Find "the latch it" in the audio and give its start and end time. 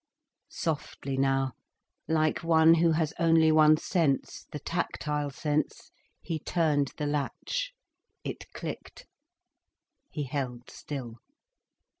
6.97-8.51